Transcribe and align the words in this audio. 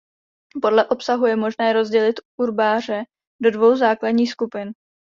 Podle 0.61 0.85
obsahu 0.85 1.25
je 1.25 1.35
možné 1.35 1.73
rozdělit 1.73 2.19
urbáře 2.39 3.03
do 3.41 3.51
dvou 3.51 3.75
základních 3.75 4.31
skupin. 4.31 4.73